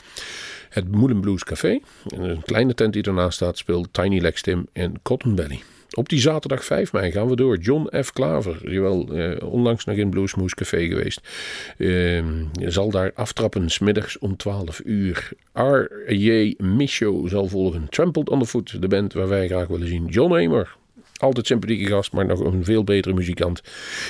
Het 0.69 0.91
Moulin 0.91 1.21
Blues 1.21 1.45
Café. 1.45 1.79
En 2.15 2.23
een 2.23 2.43
kleine 2.43 2.75
tent 2.75 2.93
die 2.93 3.03
ernaast 3.03 3.37
staat 3.37 3.59
speelt 3.59 3.89
Tiny 3.93 4.21
Legs 4.21 4.43
Tim 4.43 4.67
en 4.73 4.95
Cotton 5.03 5.37
Valley. 5.37 5.61
Op 5.97 6.09
die 6.09 6.21
zaterdag 6.21 6.65
5 6.65 6.93
mei 6.93 7.11
gaan 7.11 7.29
we 7.29 7.37
door. 7.37 7.57
John 7.57 7.97
F. 8.03 8.13
Klaver, 8.13 8.71
jawel, 8.73 9.09
eh, 9.13 9.53
onlangs 9.53 9.85
nog 9.85 9.97
in 9.97 10.11
Bluesmoose 10.11 10.55
Café 10.55 10.87
geweest. 10.87 11.21
Eh, 11.79 12.25
zal 12.59 12.91
daar 12.91 13.11
aftrappen, 13.15 13.71
smiddags 13.71 14.19
om 14.19 14.37
12 14.37 14.81
uur. 14.85 15.31
R.J. 15.53 16.55
Micho 16.59 17.27
zal 17.27 17.49
volgen. 17.49 17.87
Trampled 17.89 18.29
on 18.29 18.39
the 18.39 18.47
Foot, 18.47 18.83
de 18.83 18.89
band 18.89 19.13
waar 19.13 19.29
wij 19.29 19.47
graag 19.47 19.67
willen 19.67 19.89
zien. 19.89 20.07
John 20.07 20.33
Hamer, 20.33 20.77
altijd 21.19 21.47
sympathieke 21.47 21.87
gast, 21.87 22.13
maar 22.13 22.27
nog 22.27 22.41
een 22.41 22.65
veel 22.65 22.85
betere 22.85 23.15
muzikant. 23.15 23.63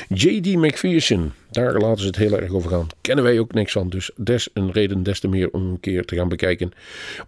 J.D. 0.08 0.46
McPherson, 0.46 1.32
daar 1.50 1.78
laten 1.78 2.00
ze 2.00 2.06
het 2.06 2.16
heel 2.16 2.38
erg 2.40 2.52
over 2.52 2.70
gaan. 2.70 2.86
Kennen 3.00 3.24
wij 3.24 3.38
ook 3.38 3.52
niks 3.52 3.72
van, 3.72 3.88
dus 3.88 4.10
des 4.16 4.48
een 4.52 4.72
reden 4.72 5.02
des 5.02 5.20
te 5.20 5.28
meer 5.28 5.50
om 5.50 5.62
een 5.62 5.80
keer 5.80 6.04
te 6.04 6.16
gaan 6.16 6.28
bekijken. 6.28 6.72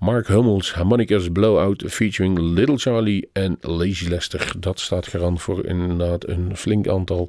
Mark 0.01 0.27
Hummels, 0.27 0.73
Harmonicas 0.73 1.29
Blowout 1.33 1.85
featuring 1.87 2.39
Little 2.39 2.79
Charlie 2.79 3.29
en 3.33 3.59
Lazy 3.61 4.09
Lester. 4.09 4.53
Dat 4.59 4.81
staat 4.81 5.07
garant 5.07 5.43
voor 5.43 5.65
inderdaad 5.65 6.29
een 6.29 6.57
flink 6.57 6.89
aantal 6.89 7.29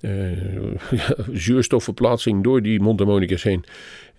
eh, 0.00 0.10
zuurstofverplaatsing 1.32 2.42
door 2.42 2.62
die 2.62 2.80
mondharmonicas 2.80 3.42
heen. 3.42 3.64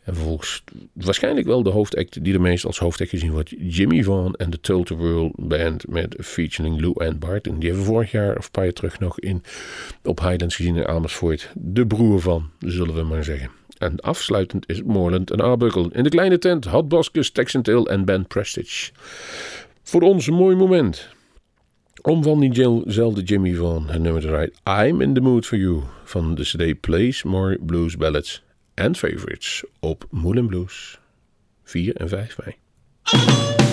En 0.06 0.14
vervolgens 0.14 0.64
waarschijnlijk 0.94 1.48
wel 1.48 1.64
de 1.64 1.70
hoofdact 1.70 2.24
die 2.24 2.34
er 2.34 2.42
meest 2.42 2.66
als 2.66 2.80
hoofdact 2.80 3.10
gezien 3.10 3.32
wordt. 3.32 3.54
Jimmy 3.58 4.04
Vaughan 4.04 4.36
en 4.36 4.50
de 4.50 4.60
Total 4.60 4.98
World 4.98 5.32
Band 5.36 5.88
met 5.88 6.16
featuring 6.20 6.82
Lou 6.82 6.94
Ann 7.08 7.20
Barton. 7.20 7.60
Die 7.60 7.70
hebben 7.70 7.88
vorig 7.88 8.12
jaar 8.12 8.38
of 8.38 8.46
een 8.46 8.52
paar 8.52 8.64
jaar 8.64 8.74
terug 8.74 9.00
nog 9.00 9.20
in, 9.20 9.44
op 10.04 10.20
Highlands 10.20 10.56
gezien 10.56 10.76
in 10.76 10.88
Amersfoort. 10.88 11.52
De 11.54 11.88
broer 11.88 12.22
van, 12.22 12.50
zullen 12.60 12.96
we 12.96 13.04
maar 13.04 13.24
zeggen. 13.24 13.50
En 13.78 14.00
afsluitend 14.00 14.70
is 14.70 14.84
Moreland 14.84 15.32
en 15.32 15.40
Arbukkel. 15.40 15.90
In 15.92 16.04
de 16.04 16.10
kleine 16.10 16.38
tent 16.38 16.66
Hot 16.66 16.88
Boskes, 16.88 17.32
Texan 17.32 17.62
Tail 17.62 17.88
en 17.88 18.06
Ben 18.06 18.28
Prestige. 18.28 18.92
Voor 19.84 20.02
ons 20.02 20.28
een 20.28 20.34
mooi 20.34 20.56
moment. 20.56 21.10
Om 22.02 22.24
van 22.24 22.40
diezelfde 22.40 23.24
Jimmy 23.24 23.54
Vaughan 23.54 23.90
het 23.90 24.02
nummer 24.02 24.22
te 24.22 24.30
rijden. 24.30 24.56
I'm 24.90 25.02
in 25.02 25.14
the 25.14 25.22
mood 25.22 25.46
for 25.46 25.58
you. 25.58 25.82
Van 26.04 26.36
de 26.36 26.44
CD 26.44 26.80
Plays 26.80 27.24
More 27.24 27.58
Blues 27.66 27.98
Ballads 27.98 28.45
en 28.76 28.96
Favorites 28.96 29.64
op 29.80 30.08
Moulin 30.10 30.48
Blues. 30.48 31.00
4 31.64 31.96
en 31.96 32.10
5 32.10 32.38
mei. 32.38 33.65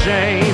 Shame. 0.00 0.49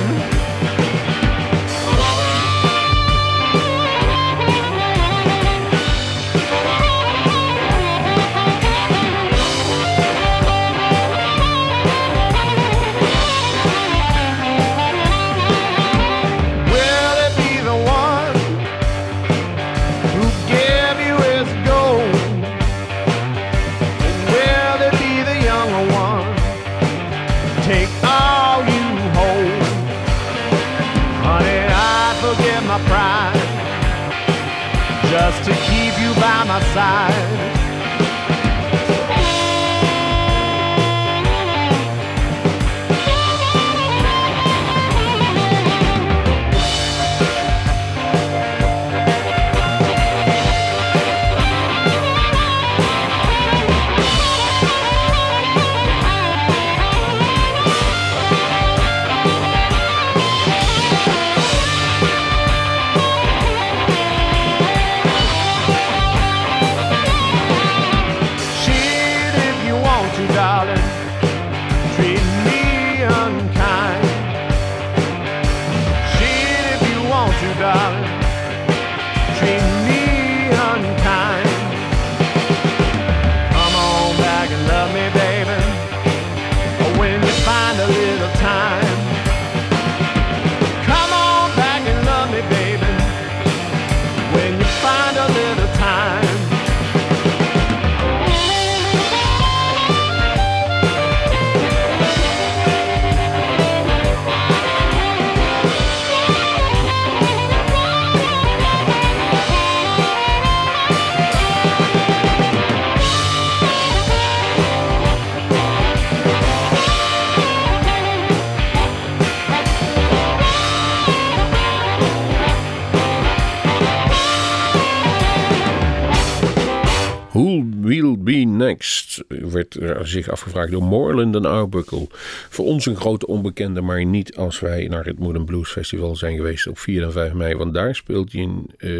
Werd 129.27 129.75
er 129.75 130.07
zich 130.07 130.29
afgevraagd 130.29 130.71
door 130.71 130.83
Moreland 130.83 131.35
en 131.35 131.45
Arbuckle. 131.45 132.07
Voor 132.49 132.65
ons 132.65 132.85
een 132.85 132.95
grote 132.95 133.27
onbekende, 133.27 133.81
maar 133.81 134.05
niet 134.05 134.35
als 134.35 134.59
wij 134.59 134.87
naar 134.87 135.05
het 135.05 135.19
Mood 135.19 135.45
Blues 135.45 135.71
Festival 135.71 136.15
zijn 136.15 136.35
geweest 136.35 136.67
op 136.67 136.79
4 136.79 137.03
en 137.03 137.11
5 137.11 137.33
mei. 137.33 137.55
Want 137.55 137.73
daar 137.73 137.95
speelt 137.95 138.31
hij 138.31 138.41
in 138.41 138.69
eh, 138.77 138.99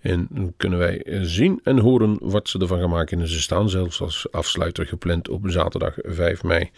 en 0.00 0.54
kunnen 0.56 0.78
wij 0.78 1.02
zien 1.22 1.60
en 1.62 1.78
horen 1.78 2.16
wat 2.20 2.48
ze 2.48 2.58
ervan 2.58 2.80
gaan 2.80 2.90
maken. 2.90 3.20
En 3.20 3.28
ze 3.28 3.40
staan 3.40 3.70
zelfs 3.70 4.00
als 4.00 4.26
afsluiter 4.30 4.86
gepland 4.86 5.28
op 5.28 5.42
zaterdag 5.44 5.94
5 5.96 6.42
mei 6.42 6.70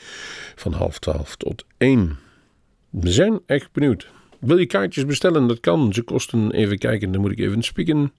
van 0.54 0.72
half 0.72 0.98
12 0.98 1.36
tot 1.36 1.64
1. 1.78 2.18
We 2.90 3.10
zijn 3.12 3.40
echt 3.46 3.72
benieuwd. 3.72 4.08
Wil 4.40 4.58
je 4.58 4.66
kaartjes 4.66 5.06
bestellen? 5.06 5.46
Dat 5.46 5.60
kan. 5.60 5.92
Ze 5.92 6.02
kosten, 6.02 6.50
even 6.50 6.78
kijken, 6.78 7.12
dan 7.12 7.20
moet 7.20 7.30
ik 7.30 7.38
even 7.38 7.62
spieken. 7.62 8.12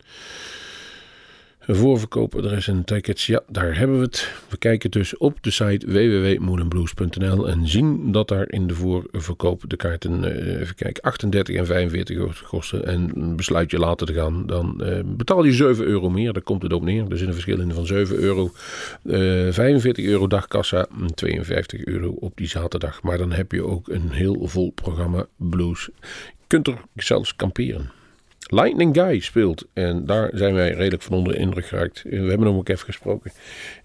Voorverkoopadres 1.75 2.67
en 2.67 2.83
tickets, 2.83 3.25
ja, 3.25 3.41
daar 3.47 3.77
hebben 3.77 3.97
we 3.97 4.03
het. 4.03 4.33
We 4.49 4.57
kijken 4.57 4.91
dus 4.91 5.17
op 5.17 5.43
de 5.43 5.51
site 5.51 5.85
www.moodandblues.nl 5.85 7.49
en 7.49 7.67
zien 7.67 8.11
dat 8.11 8.27
daar 8.27 8.49
in 8.49 8.67
de 8.67 8.73
voorverkoop 8.73 9.63
de 9.67 9.75
kaarten, 9.75 10.23
eh, 10.23 10.59
even 10.59 10.75
kijken, 10.75 11.03
38 11.03 11.55
en 11.55 11.65
45 11.65 12.17
euro 12.17 12.31
kosten. 12.47 12.85
En 12.85 13.35
besluit 13.35 13.71
je 13.71 13.79
later 13.79 14.07
te 14.07 14.13
gaan, 14.13 14.45
dan 14.45 14.83
eh, 14.83 14.99
betaal 15.05 15.43
je 15.43 15.53
7 15.53 15.85
euro 15.85 16.09
meer. 16.09 16.33
Daar 16.33 16.41
komt 16.41 16.63
het 16.63 16.73
op 16.73 16.83
neer. 16.83 17.11
Er 17.11 17.17
zit 17.17 17.27
een 17.27 17.33
verschil 17.33 17.59
in 17.59 17.73
van 17.73 17.85
7 17.85 18.15
euro. 18.15 18.51
Eh, 19.03 19.51
45 19.51 20.05
euro 20.05 20.27
dagkassa, 20.27 20.87
en 20.99 21.15
52 21.15 21.85
euro 21.85 22.09
op 22.09 22.37
die 22.37 22.47
zaterdag. 22.47 23.01
Maar 23.03 23.17
dan 23.17 23.31
heb 23.31 23.51
je 23.51 23.65
ook 23.65 23.87
een 23.87 24.11
heel 24.11 24.47
vol 24.47 24.71
programma 24.71 25.25
blues. 25.35 25.89
Kunt 26.47 26.67
er 26.67 26.77
zelfs 26.95 27.35
kamperen. 27.35 28.00
Lightning 28.53 28.95
Guy 28.95 29.19
speelt. 29.19 29.67
En 29.73 30.05
daar 30.05 30.29
zijn 30.33 30.53
wij 30.53 30.71
redelijk 30.71 31.01
van 31.01 31.17
onder 31.17 31.33
de 31.33 31.39
indruk 31.39 31.65
geraakt. 31.65 32.01
We 32.03 32.15
hebben 32.15 32.47
hem 32.47 32.55
ook 32.55 32.69
even 32.69 32.85
gesproken. 32.85 33.31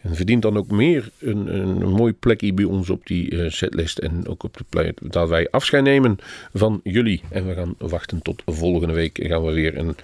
En 0.01 0.15
verdient 0.15 0.43
dan 0.43 0.57
ook 0.57 0.71
meer 0.71 1.11
een, 1.19 1.55
een, 1.55 1.91
mooi 1.91 2.13
plekje 2.13 2.53
bij 2.53 2.65
ons 2.65 2.91
op 2.91 3.07
die 3.07 3.31
eh, 3.31 3.51
setlist. 3.51 3.99
En 3.99 4.29
ook 4.29 4.43
op 4.43 4.57
de 4.57 4.65
plek 4.69 4.99
dat 5.03 5.29
wij 5.29 5.51
afscheid 5.51 5.85
nemen 5.85 6.19
van 6.53 6.81
jullie. 6.83 7.23
En 7.31 7.47
we 7.47 7.55
gaan 7.55 7.75
wachten 7.79 8.23
tot 8.23 8.43
volgende 8.47 8.95
week. 8.95 9.19
Gaan 9.23 9.45
we 9.45 9.53
weer 9.53 9.79
een 9.79 9.97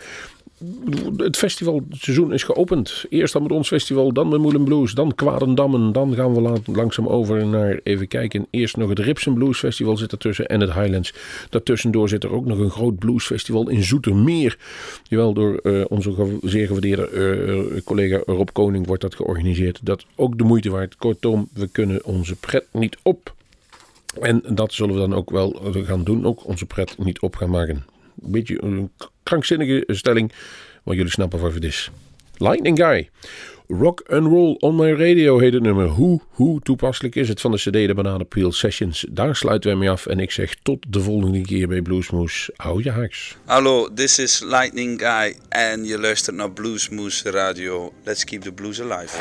het 1.17 1.37
festivalseizoen 1.37 2.33
is 2.33 2.43
geopend. 2.43 3.05
Eerst 3.09 3.33
dan 3.33 3.43
met 3.43 3.53
ons 3.53 3.69
festival, 3.69 4.13
dan 4.13 4.29
met 4.29 4.41
Moelen 4.41 4.65
Blues, 4.65 4.93
dan 4.93 5.15
Kwadendammen. 5.15 5.93
Dan 5.93 6.15
gaan 6.15 6.35
we 6.35 6.41
la- 6.41 6.57
langzaam 6.65 7.07
over 7.07 7.47
naar, 7.47 7.81
even 7.83 8.09
kijken, 8.09 8.47
eerst 8.51 8.77
nog 8.77 8.89
het 8.89 8.99
Ripsen 8.99 9.35
Blues 9.35 9.59
Festival 9.59 9.97
zit 9.97 10.13
ertussen 10.13 10.47
en 10.47 10.61
het 10.61 10.73
Highlands. 10.73 11.15
Daartussendoor 11.51 12.09
zit 12.09 12.25
er 12.25 12.33
ook 12.33 12.45
nog 12.45 12.59
een 12.59 12.71
groot 12.71 12.99
bluesfestival 12.99 13.69
in 13.69 13.83
Zoetermeer. 13.83 14.59
Jawel, 15.03 15.33
door 15.33 15.57
eh, 15.57 15.85
onze 15.89 16.39
zeer 16.43 16.67
gewaardeerde 16.67 17.07
eh, 17.07 17.83
collega 17.85 18.21
Rob 18.27 18.49
Koning 18.53 18.87
wordt 18.87 19.03
dat 19.03 19.15
georganiseerd. 19.15 19.81
Dat 19.83 20.05
ook 20.15 20.39
de 20.39 20.45
moeite 20.45 20.71
waard. 20.71 20.97
Kortom, 20.97 21.49
we 21.53 21.67
kunnen 21.67 22.05
onze 22.05 22.37
pret 22.37 22.65
niet 22.71 22.97
op. 23.03 23.35
En 24.21 24.43
dat 24.49 24.73
zullen 24.73 24.95
we 24.95 25.01
dan 25.01 25.15
ook 25.15 25.31
wel 25.31 25.61
gaan 25.73 26.05
doen. 26.05 26.27
Ook 26.27 26.47
onze 26.47 26.67
pret 26.67 26.95
niet 26.99 27.21
op 27.21 27.37
gaan 27.37 27.51
maken. 27.51 27.85
Een 28.23 28.31
beetje 28.31 28.63
een 28.63 28.91
krankzinnige 29.23 29.85
stelling. 29.87 30.33
Maar 30.83 30.95
jullie 30.95 31.11
snappen 31.11 31.41
wat 31.41 31.55
het 31.55 31.65
is. 31.65 31.91
Lightning 32.37 32.79
Guy. 32.79 33.09
Rock 33.69 34.03
and 34.09 34.27
Roll 34.27 34.57
on 34.61 34.77
My 34.77 34.93
Radio 34.93 35.39
heet 35.39 35.53
het 35.53 35.63
nummer. 35.63 35.87
Hoe, 35.87 36.21
hoe 36.31 36.61
toepasselijk 36.61 37.15
is 37.15 37.29
het 37.29 37.41
van 37.41 37.51
de 37.51 37.57
CD 37.57 37.73
De 37.73 37.95
Banana 37.95 38.25
Peel 38.25 38.53
Sessions? 38.53 39.07
Daar 39.11 39.37
sluiten 39.37 39.71
wij 39.71 39.79
mee 39.79 39.91
af. 39.91 40.07
En 40.07 40.21
ik 40.21 40.31
zeg 40.31 40.55
tot 40.63 40.87
de 40.89 41.01
volgende 41.01 41.41
keer 41.41 41.69
bij 41.69 41.83
Bluesmoes. 41.83 42.51
Hou 42.57 42.83
je 42.83 42.91
haaks. 42.91 43.37
Hallo, 43.45 43.93
this 43.95 44.19
is 44.19 44.41
Lightning 44.41 45.01
Guy 45.01 45.37
en 45.49 45.85
je 45.85 45.99
luistert 45.99 46.37
naar 46.37 46.51
Bluesmoose 46.51 47.31
Radio. 47.31 47.93
Let's 48.05 48.25
keep 48.25 48.43
the 48.43 48.53
blues 48.53 48.81
alive. 48.81 49.17